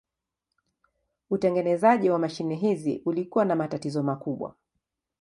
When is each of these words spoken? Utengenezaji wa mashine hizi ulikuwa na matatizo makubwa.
Utengenezaji 1.29 2.09
wa 2.09 2.19
mashine 2.19 2.55
hizi 2.55 3.01
ulikuwa 3.05 3.45
na 3.45 3.55
matatizo 3.55 4.03
makubwa. 4.03 4.55